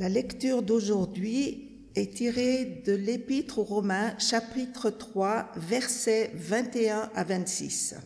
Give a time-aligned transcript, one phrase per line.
[0.00, 7.96] La lecture d'aujourd'hui est tirée de l'Épître aux Romains, chapitre 3, versets 21 à 26.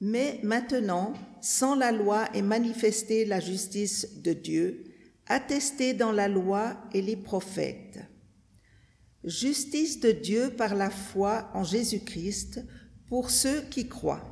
[0.00, 4.82] Mais maintenant, sans la loi est manifestée la justice de Dieu,
[5.28, 8.00] attestée dans la loi et les prophètes.
[9.22, 12.60] Justice de Dieu par la foi en Jésus-Christ
[13.06, 14.24] pour ceux qui croient.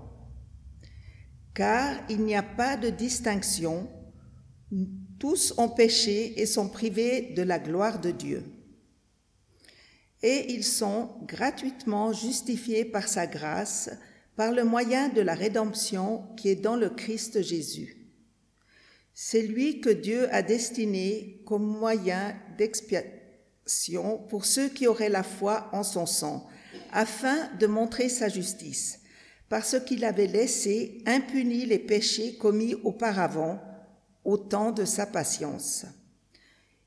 [1.54, 3.88] Car il n'y a pas de distinction,
[5.22, 8.42] tous ont péché et sont privés de la gloire de Dieu.
[10.20, 13.88] Et ils sont gratuitement justifiés par sa grâce,
[14.34, 18.08] par le moyen de la rédemption qui est dans le Christ Jésus.
[19.14, 25.70] C'est lui que Dieu a destiné comme moyen d'expiation pour ceux qui auraient la foi
[25.72, 26.48] en son sang,
[26.90, 28.98] afin de montrer sa justice,
[29.48, 33.60] parce qu'il avait laissé impunis les péchés commis auparavant
[34.24, 35.86] au temps de sa patience.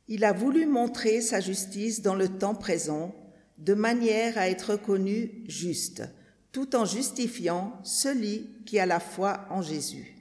[0.08, 3.16] Il a voulu montrer sa justice dans le temps présent,
[3.58, 6.04] de manière à être reconnu juste,
[6.52, 10.16] tout en justifiant celui qui a la foi en Jésus.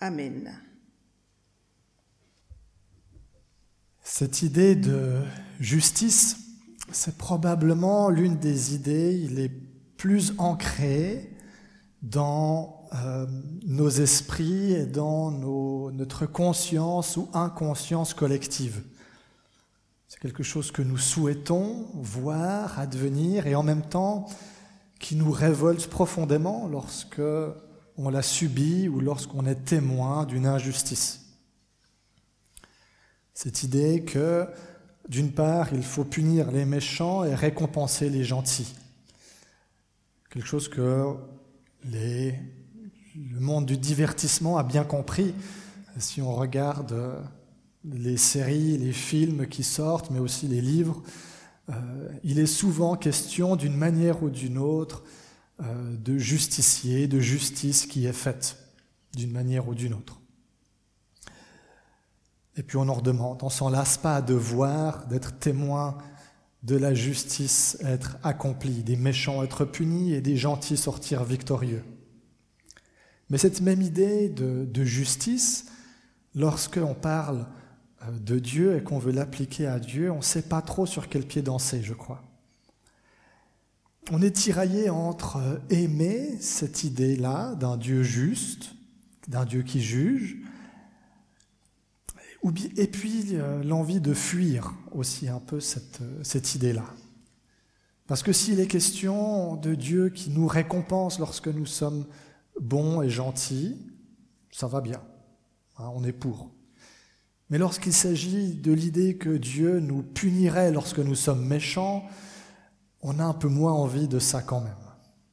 [0.00, 0.58] Amen.
[4.02, 5.22] Cette idée de
[5.60, 6.36] justice,
[6.90, 9.48] c'est probablement l'une des idées les
[9.96, 11.30] plus ancrées
[12.02, 13.26] dans euh,
[13.66, 18.82] nos esprits et dans notre conscience ou inconscience collective.
[20.08, 24.26] C'est quelque chose que nous souhaitons voir advenir et en même temps
[24.98, 27.22] qui nous révolte profondément lorsque
[27.96, 31.20] on l'a subi ou lorsqu'on est témoin d'une injustice.
[33.34, 34.48] Cette idée que,
[35.08, 38.74] d'une part, il faut punir les méchants et récompenser les gentils.
[40.28, 41.14] Quelque chose que
[41.84, 42.34] les
[43.16, 45.34] le monde du divertissement a bien compris.
[45.98, 47.20] Si on regarde euh,
[47.84, 51.02] les séries, les films qui sortent, mais aussi les livres,
[51.70, 55.02] euh, il est souvent question d'une manière ou d'une autre
[55.60, 58.56] euh, de justicier, de justice qui est faite
[59.14, 60.20] d'une manière ou d'une autre.
[62.56, 65.98] Et puis on en redemande, on s'en lasse pas de voir, d'être témoin
[66.62, 71.82] de la justice être accomplie, des méchants être punis et des gentils sortir victorieux.
[73.30, 75.66] Mais cette même idée de, justice,
[76.34, 77.46] lorsqu'on parle
[78.02, 81.08] euh, de Dieu et qu'on veut l'appliquer à Dieu, on ne sait pas trop sur
[81.08, 82.22] quel pied danser, je crois.
[84.10, 88.74] On est tiraillé entre euh, aimer cette idée-là d'un Dieu juste,
[89.28, 90.38] d'un Dieu qui juge,
[92.76, 96.84] et puis euh, l'envie de fuir aussi un peu cette, cette idée-là.
[98.08, 102.06] Parce que s'il est question de Dieu qui nous récompense lorsque nous sommes
[102.60, 103.76] bon et gentil,
[104.52, 105.02] ça va bien,
[105.78, 106.50] hein, on est pour.
[107.48, 112.04] Mais lorsqu'il s'agit de l'idée que Dieu nous punirait lorsque nous sommes méchants,
[113.02, 114.72] on a un peu moins envie de ça quand même,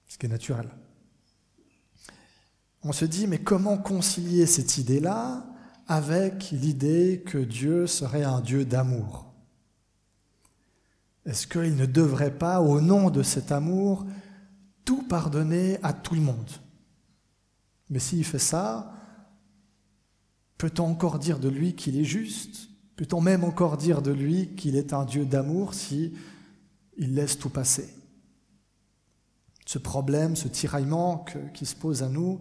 [0.07, 0.69] ce qui est naturel.
[2.83, 5.45] On se dit, mais comment concilier cette idée-là
[5.87, 9.33] avec l'idée que Dieu serait un Dieu d'amour?
[11.25, 14.05] Est-ce qu'il ne devrait pas, au nom de cet amour,
[14.85, 16.49] tout pardonner à tout le monde?
[17.89, 18.91] Mais s'il fait ça,
[20.57, 22.69] peut-on encore dire de lui qu'il est juste?
[22.95, 26.13] Peut-on même encore dire de lui qu'il est un Dieu d'amour si
[26.97, 27.93] il laisse tout passer?
[29.65, 32.39] Ce problème, ce tiraillement qui se pose à nous,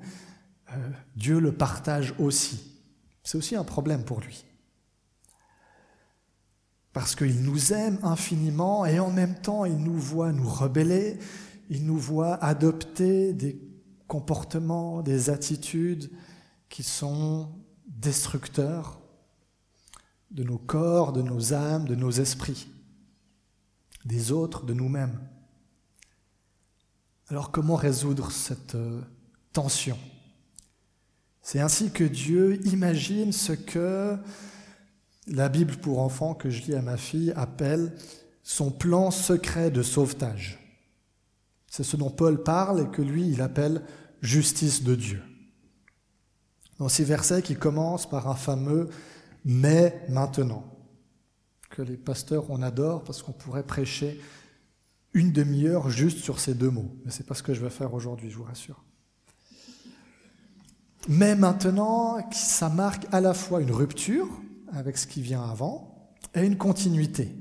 [0.73, 2.73] euh, Dieu le partage aussi.
[3.23, 4.45] C'est aussi un problème pour lui.
[6.93, 11.19] Parce qu'il nous aime infiniment et en même temps il nous voit nous rebeller,
[11.69, 13.61] il nous voit adopter des
[14.07, 16.11] comportements, des attitudes
[16.69, 17.51] qui sont
[17.87, 19.01] destructeurs
[20.31, 22.69] de nos corps, de nos âmes, de nos esprits,
[24.05, 25.19] des autres, de nous-mêmes.
[27.29, 29.01] Alors comment résoudre cette euh,
[29.53, 29.99] tension?
[31.43, 34.17] C'est ainsi que Dieu imagine ce que
[35.29, 37.97] la Bible pour enfants que je lis à ma fille appelle
[38.43, 40.59] son plan secret de sauvetage.
[41.69, 43.83] C'est ce dont Paul parle et que lui, il appelle
[44.23, 45.23] justice de Dieu.
[46.79, 48.91] Dans ces versets qui commencent par un fameux
[49.49, 50.65] mais maintenant,
[51.71, 54.21] que les pasteurs on adore parce qu'on pourrait prêcher
[55.15, 56.97] une demi-heure juste sur ces deux mots.
[57.05, 58.83] Mais ce n'est pas ce que je vais faire aujourd'hui, je vous rassure.
[61.09, 64.29] Mais maintenant, ça marque à la fois une rupture
[64.73, 67.33] avec ce qui vient avant et une continuité.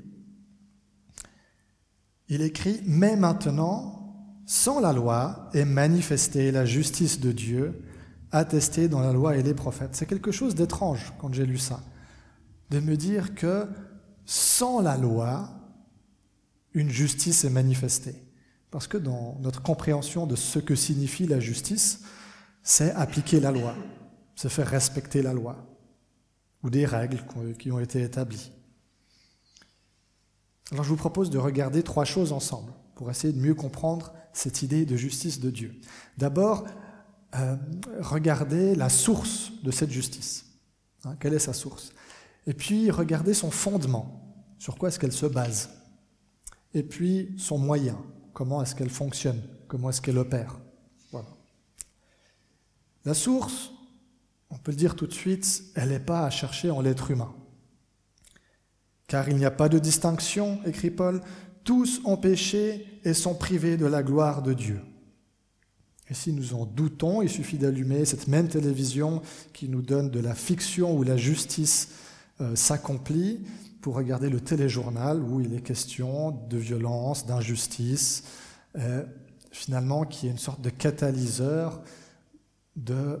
[2.28, 4.05] Il écrit Mais maintenant,
[4.46, 7.82] sans la loi est manifestée la justice de Dieu,
[8.30, 9.94] attestée dans la loi et les prophètes.
[9.94, 11.80] C'est quelque chose d'étrange quand j'ai lu ça.
[12.70, 13.68] de me dire que
[14.24, 15.50] sans la loi,
[16.74, 18.16] une justice est manifestée.
[18.72, 22.02] Parce que dans notre compréhension de ce que signifie la justice,
[22.64, 23.74] c'est appliquer la loi,
[24.34, 25.64] c'est faire respecter la loi,
[26.64, 27.22] ou des règles
[27.56, 28.50] qui ont été établies.
[30.72, 34.62] Alors je vous propose de regarder trois choses ensemble pour essayer de mieux comprendre cette
[34.62, 35.80] idée de justice de Dieu.
[36.18, 36.66] D'abord,
[37.36, 37.56] euh,
[38.00, 40.46] regardez la source de cette justice.
[41.04, 41.92] Hein, quelle est sa source?
[42.46, 44.34] Et puis, regardez son fondement.
[44.58, 45.70] Sur quoi est-ce qu'elle se base?
[46.72, 47.98] Et puis, son moyen.
[48.32, 49.42] Comment est-ce qu'elle fonctionne?
[49.68, 50.58] Comment est-ce qu'elle opère?
[51.12, 51.28] Voilà.
[53.04, 53.72] La source,
[54.48, 57.34] on peut le dire tout de suite, elle n'est pas à chercher en l'être humain.
[59.06, 61.20] Car il n'y a pas de distinction, écrit Paul,
[61.66, 64.80] tous ont péché et sont privés de la gloire de Dieu.
[66.08, 69.20] Et si nous en doutons, il suffit d'allumer cette même télévision
[69.52, 71.88] qui nous donne de la fiction où la justice
[72.40, 73.44] euh, s'accomplit
[73.80, 78.22] pour regarder le téléjournal où il est question de violence, d'injustice,
[78.76, 79.04] euh,
[79.50, 81.82] finalement qui est une sorte de catalyseur
[82.76, 83.20] de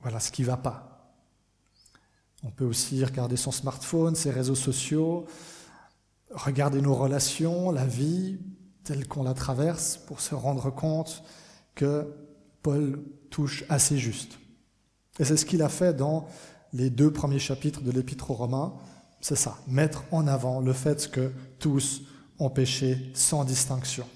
[0.00, 1.14] voilà ce qui ne va pas.
[2.42, 5.26] On peut aussi regarder son smartphone, ses réseaux sociaux,
[6.30, 8.38] regarder nos relations, la vie
[8.84, 11.22] telle qu'on la traverse pour se rendre compte
[11.74, 12.06] que
[12.62, 14.38] Paul touche assez juste.
[15.18, 16.26] Et c'est ce qu'il a fait dans
[16.72, 18.74] les deux premiers chapitres de l'Épître aux Romains.
[19.20, 22.02] C'est ça, mettre en avant le fait que tous
[22.38, 24.06] ont péché sans distinction.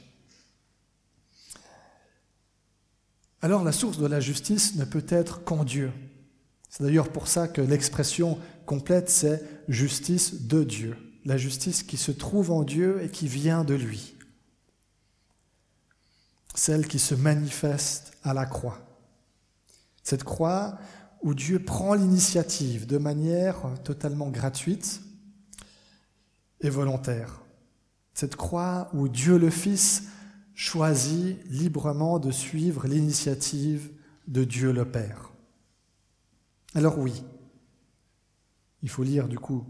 [3.42, 5.92] Alors la source de la justice ne peut être qu'en Dieu.
[6.70, 12.12] C'est d'ailleurs pour ça que l'expression complète, c'est justice de Dieu, la justice qui se
[12.12, 14.14] trouve en Dieu et qui vient de lui
[16.54, 18.78] celle qui se manifeste à la croix.
[20.02, 20.78] Cette croix
[21.22, 25.02] où Dieu prend l'initiative de manière totalement gratuite
[26.60, 27.42] et volontaire.
[28.12, 30.04] Cette croix où Dieu le Fils
[30.54, 33.90] choisit librement de suivre l'initiative
[34.28, 35.32] de Dieu le Père.
[36.74, 37.24] Alors oui,
[38.82, 39.66] il faut lire du coup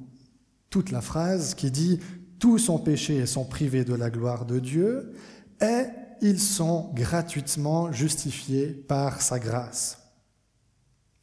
[0.75, 1.99] toute la phrase qui dit⁇
[2.41, 5.15] Tous sont péchés et sont privés de la gloire de Dieu⁇
[5.65, 5.87] et
[6.21, 10.01] ils sont gratuitement justifiés par sa grâce.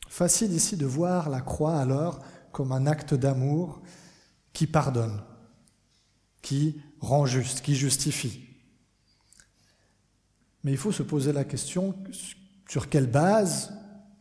[0.07, 2.21] Facile ici de voir la croix alors
[2.53, 3.81] comme un acte d'amour
[4.53, 5.21] qui pardonne,
[6.41, 8.47] qui rend juste, qui justifie.
[10.63, 11.93] Mais il faut se poser la question
[12.69, 13.73] sur quelle base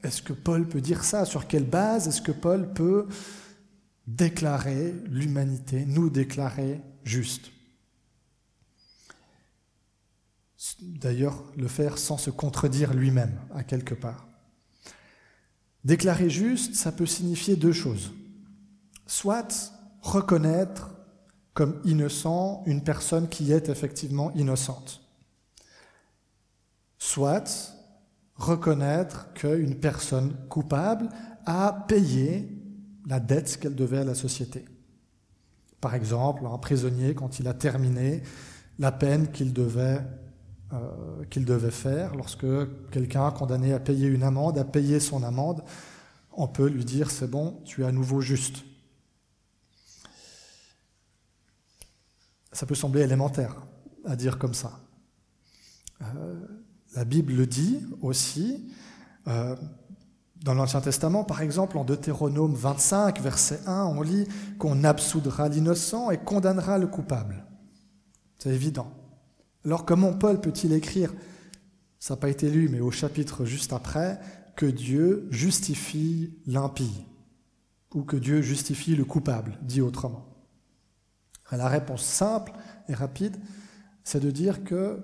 [0.02, 1.24] est-ce que Paul peut dire ça?
[1.24, 3.06] Sur quelle base est-ce que Paul peut
[4.16, 7.50] déclarer l'humanité, nous déclarer juste
[10.80, 14.26] d'ailleurs le faire sans se contredire lui-même, à quelque part.
[15.84, 18.12] Déclarer juste, ça peut signifier deux choses.
[19.06, 19.72] Soit
[20.02, 20.90] reconnaître
[21.54, 25.02] comme innocent une personne qui est effectivement innocente.
[26.98, 27.74] Soit
[28.34, 31.08] reconnaître qu'une personne coupable
[31.46, 32.59] a payé
[33.10, 34.64] la dette qu'elle devait à la société.
[35.80, 38.22] Par exemple, un prisonnier, quand il a terminé
[38.78, 40.00] la peine qu'il devait
[40.72, 42.14] euh, faire.
[42.14, 42.46] Lorsque
[42.92, 45.64] quelqu'un condamné à payer une amende a payé son amende,
[46.32, 48.64] on peut lui dire c'est bon, tu es à nouveau juste.
[52.52, 53.56] Ça peut sembler élémentaire
[54.04, 54.80] à dire comme ça.
[56.02, 56.40] Euh,
[56.94, 58.72] la Bible le dit aussi.
[59.26, 59.56] Euh,
[60.44, 64.26] dans l'Ancien Testament, par exemple, en Deutéronome 25, verset 1, on lit
[64.58, 67.44] qu'on absoudra l'innocent et condamnera le coupable.
[68.38, 68.90] C'est évident.
[69.64, 71.12] Alors comment Paul peut-il écrire,
[71.98, 74.18] ça n'a pas été lu, mais au chapitre juste après,
[74.56, 77.04] que Dieu justifie l'impie,
[77.94, 80.26] ou que Dieu justifie le coupable, dit autrement
[81.52, 82.52] La réponse simple
[82.88, 83.36] et rapide,
[84.04, 85.02] c'est de dire que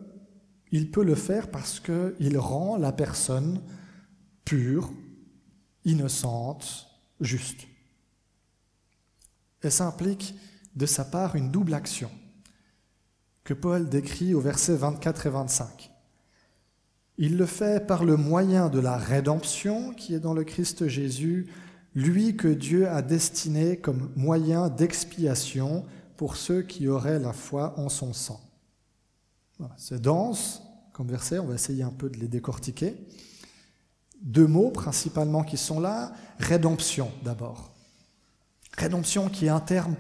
[0.73, 3.61] il peut le faire parce qu'il rend la personne
[4.45, 4.91] pure,
[5.87, 6.89] innocente,
[7.21, 7.67] juste.
[9.63, 10.35] Et ça implique
[10.75, 12.11] de sa part une double action
[13.45, 15.91] que Paul décrit au verset 24 et 25.
[17.17, 21.47] Il le fait par le moyen de la rédemption qui est dans le Christ Jésus,
[21.95, 27.89] lui que Dieu a destiné comme moyen d'expiation pour ceux qui auraient la foi en
[27.89, 28.41] son sang.
[29.79, 30.63] C'est dense
[30.93, 32.97] comme verset, on va essayer un peu de les décortiquer.
[34.23, 36.13] Deux mots principalement qui sont là.
[36.39, 37.73] Rédemption d'abord.
[38.77, 39.95] Rédemption qui est un terme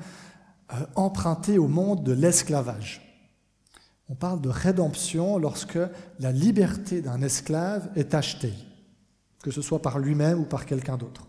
[0.72, 3.02] euh, emprunté au monde de l'esclavage.
[4.08, 5.78] On parle de rédemption lorsque
[6.20, 8.54] la liberté d'un esclave est achetée,
[9.42, 11.26] que ce soit par lui-même ou par quelqu'un d'autre.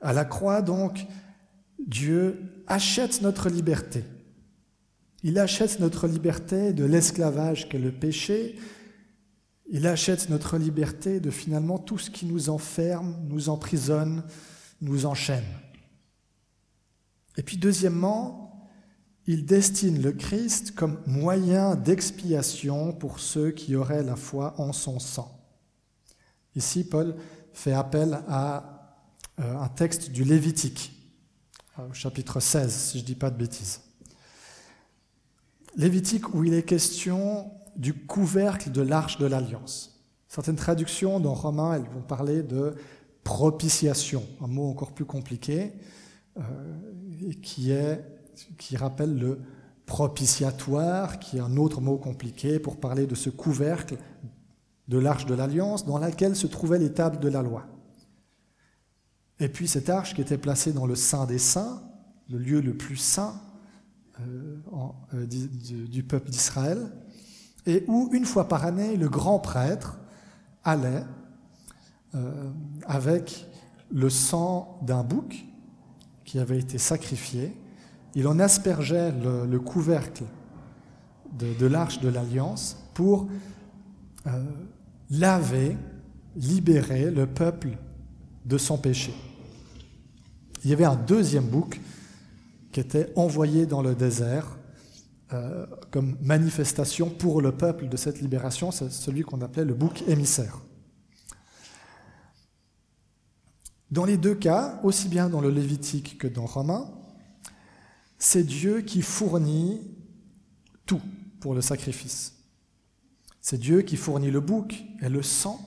[0.00, 1.06] À la croix, donc,
[1.84, 4.04] Dieu achète notre liberté.
[5.24, 8.56] Il achète notre liberté de l'esclavage qu'est le péché.
[9.70, 14.24] Il achète notre liberté de finalement tout ce qui nous enferme, nous emprisonne,
[14.80, 15.44] nous enchaîne.
[17.36, 18.66] Et puis deuxièmement,
[19.26, 24.98] il destine le Christ comme moyen d'expiation pour ceux qui auraient la foi en son
[24.98, 25.38] sang.
[26.56, 27.14] Ici, Paul
[27.52, 28.96] fait appel à
[29.38, 30.92] euh, un texte du Lévitique,
[31.78, 33.82] au chapitre 16, si je ne dis pas de bêtises.
[35.76, 40.04] Lévitique où il est question du couvercle de l'arche de l'alliance.
[40.28, 42.74] Certaines traductions dans Romain, elles vont parler de
[43.24, 45.72] propitiation, un mot encore plus compliqué,
[46.36, 46.42] euh,
[47.42, 48.04] qui, est,
[48.58, 49.40] qui rappelle le
[49.86, 53.96] propitiatoire, qui est un autre mot compliqué pour parler de ce couvercle
[54.88, 57.66] de l'arche de l'alliance dans laquelle se trouvait les tables de la loi.
[59.40, 61.82] Et puis cette arche qui était placée dans le Saint des Saints,
[62.28, 63.40] le lieu le plus saint
[64.20, 64.56] euh,
[65.14, 66.90] euh, du, peuple d'Israël,
[67.68, 69.98] et où une fois par année le grand prêtre
[70.64, 71.04] allait
[72.14, 72.50] euh,
[72.86, 73.46] avec
[73.92, 75.44] le sang d'un bouc
[76.24, 77.54] qui avait été sacrifié,
[78.14, 80.24] il en aspergeait le, couvercle
[81.38, 83.28] de, l'arche de l'alliance pour
[85.10, 85.76] laver,
[86.36, 87.78] libérer le peuple
[88.44, 89.14] de son péché.
[90.64, 91.80] Il y avait un deuxième bouc
[92.72, 94.58] qui était envoyé dans le désert
[95.32, 100.02] euh, comme manifestation pour le peuple de cette libération, c'est celui qu'on appelait le bouc
[100.08, 100.58] émissaire.
[103.90, 106.90] Dans les deux cas, aussi bien dans le Lévitique que dans Romain,
[108.18, 109.80] c'est Dieu qui fournit
[110.84, 111.00] tout
[111.40, 112.34] pour le sacrifice.
[113.40, 115.60] C'est Dieu qui fournit le bouc et le sang,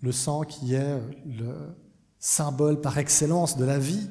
[0.00, 1.74] le sang qui est le
[2.18, 4.08] symbole par excellence de la vie.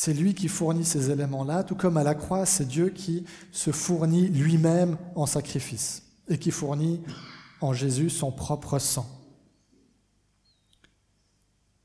[0.00, 3.72] C'est lui qui fournit ces éléments-là, tout comme à la croix, c'est Dieu qui se
[3.72, 7.02] fournit lui-même en sacrifice et qui fournit
[7.60, 9.08] en Jésus son propre sang.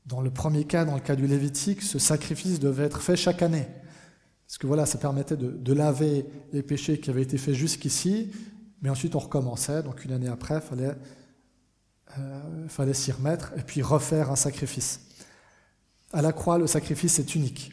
[0.06, 3.42] Dans le premier cas, dans le cas du Lévitique, ce sacrifice devait être fait chaque
[3.42, 3.66] année.
[4.46, 8.30] Parce que voilà, ça permettait de, laver les péchés qui avaient été faits jusqu'ici,
[8.80, 10.94] mais ensuite on recommençait, donc une année après, il fallait
[12.16, 15.00] euh, fallait s'y remettre et puis refaire un sacrifice.
[16.12, 17.72] À la croix, le sacrifice est unique.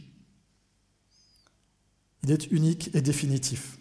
[2.24, 3.78] Il est unique et définitif.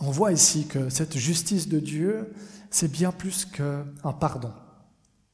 [0.00, 2.32] On voit ici que cette justice de Dieu,
[2.70, 4.52] c'est bien plus qu'un pardon.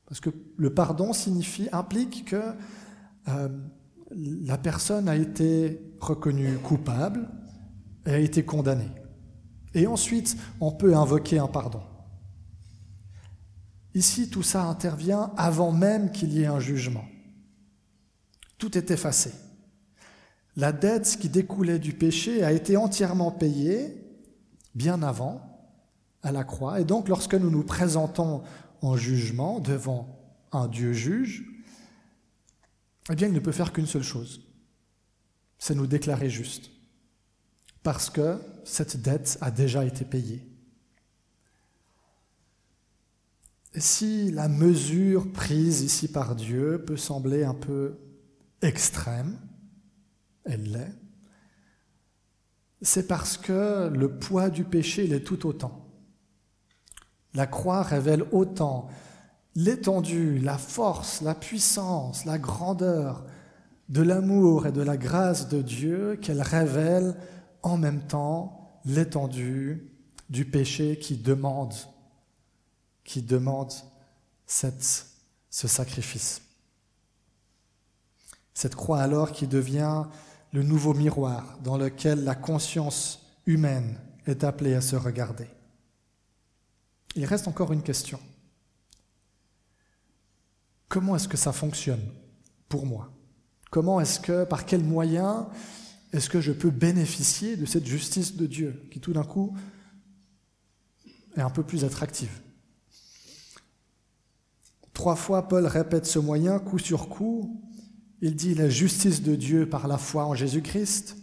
[0.07, 1.13] Parce que le pardon
[1.73, 2.43] implique que
[3.29, 3.49] euh,
[4.11, 7.29] la personne a été reconnue coupable
[8.07, 8.91] et a été condamnée.
[9.75, 11.83] Et ensuite, on peut invoquer un pardon.
[13.95, 17.05] Ici, tout ça intervient avant même qu'il y ait un jugement.
[18.59, 19.33] Tout est effacé.
[20.57, 24.01] La dette qui découlait du péché a été entièrement payée
[24.75, 25.41] bien avant
[26.23, 26.81] à la croix.
[26.81, 28.43] Et donc, lorsque nous nous présentons
[28.81, 30.21] en jugement devant
[30.53, 31.45] un Dieu juge,
[33.11, 34.43] eh bien, il ne peut faire qu'une seule chose,
[35.59, 36.71] c'est nous déclarer juste,
[37.83, 40.49] parce que cette dette a déjà été payée.
[43.77, 47.99] si la mesure prise ici par Dieu peut sembler un peu
[48.63, 49.37] extrême,
[50.45, 50.95] elle l'est,
[52.83, 55.89] c'est parce que le poids du péché l'est tout autant.
[57.35, 58.89] La croix révèle autant
[59.57, 63.25] l'étendue, la force, la puissance, la grandeur
[63.89, 67.17] de l'amour et de la grâce de Dieu qu'elle révèle
[67.63, 69.91] en même temps l'étendue
[70.31, 71.75] du péché qui demande
[73.05, 73.73] qui demande
[74.47, 76.41] ce sacrifice.
[78.55, 80.05] Cette croix alors qui devient
[80.55, 85.49] le nouveau miroir dans lequel la conscience humaine est appelée à se regarder.
[87.17, 88.21] Il reste encore une question.
[90.89, 92.09] Comment est-ce que ça fonctionne
[92.69, 93.11] pour moi?
[93.69, 95.45] Comment est-ce que, par quels moyens
[96.13, 99.57] est-ce que je peux bénéficier de cette justice de Dieu qui tout d'un coup
[101.37, 102.41] est un peu plus attractive?
[104.93, 107.61] Trois fois, Paul répète ce moyen, coup sur coup.
[108.27, 111.19] Il dit la justice de Dieu par la foi en Jésus-Christ,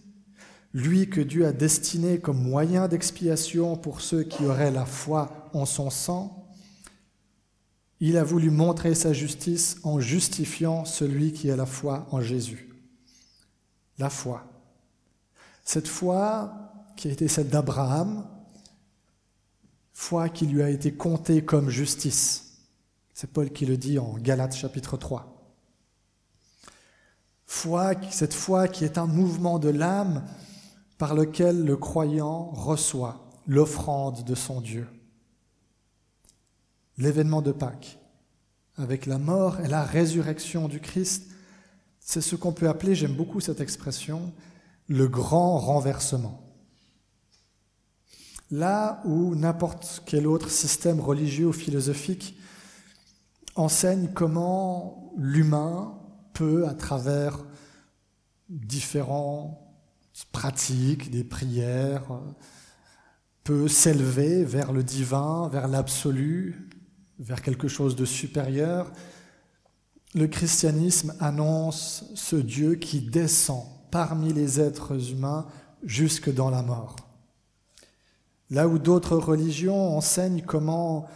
[0.71, 5.65] lui que Dieu a destiné comme moyen d'expiation pour ceux qui auraient la foi en
[5.65, 6.47] son sang.
[8.01, 12.69] Il a voulu montrer sa justice en justifiant celui qui a la foi en Jésus.
[13.97, 14.45] La foi.
[15.65, 16.53] Cette foi
[16.97, 18.27] qui a été celle d'Abraham,
[19.91, 22.59] foi qui lui a été comptée comme justice.
[23.15, 25.40] C'est Paul qui le dit en Galates chapitre 3.
[27.51, 30.23] Foi, cette foi qui est un mouvement de l'âme
[30.97, 34.87] par lequel le croyant reçoit l'offrande de son Dieu.
[36.97, 37.99] L'événement de Pâques,
[38.77, 41.29] avec la mort et la résurrection du Christ,
[41.99, 44.31] c'est ce qu'on peut appeler, j'aime beaucoup cette expression,
[44.87, 46.41] le grand renversement.
[48.49, 52.37] Là où n'importe quel autre système religieux ou philosophique
[53.55, 56.00] enseigne comment l'humain
[56.41, 57.37] peut, à travers
[58.49, 59.59] différentes
[60.31, 62.19] pratiques, des prières,
[63.43, 66.67] peut s'élever vers le divin, vers l'absolu,
[67.19, 68.91] vers quelque chose de supérieur,
[70.15, 75.45] le christianisme annonce ce Dieu qui descend parmi les êtres humains
[75.83, 76.95] jusque dans la mort.
[78.49, 81.07] Là où d'autres religions enseignent comment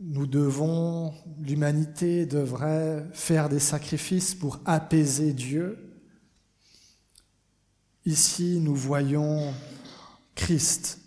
[0.00, 5.78] nous devons, l'humanité devrait faire des sacrifices pour apaiser Dieu,
[8.04, 9.54] ici nous voyons
[10.34, 11.00] Christ,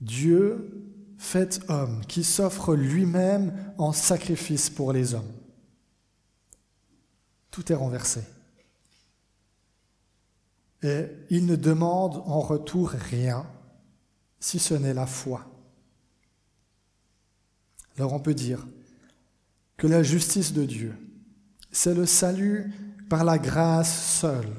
[0.00, 0.84] Dieu
[1.18, 5.32] fait homme, qui s'offre lui-même en sacrifice pour les hommes.
[7.50, 8.22] Tout est renversé.
[10.82, 13.46] Et il ne demande en retour rien,
[14.40, 15.53] si ce n'est la foi.
[17.98, 18.66] Alors on peut dire
[19.76, 20.96] que la justice de Dieu,
[21.70, 22.72] c'est le salut
[23.08, 24.52] par la grâce seule,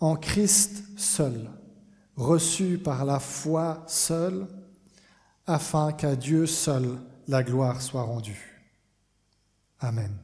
[0.00, 1.50] en Christ seul,
[2.16, 4.46] reçu par la foi seule,
[5.46, 6.98] afin qu'à Dieu seul
[7.28, 8.62] la gloire soit rendue.
[9.80, 10.16] Amen.